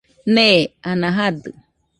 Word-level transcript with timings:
Nee, 0.35 0.59
ana 0.89 1.09
jadɨ 1.17 1.49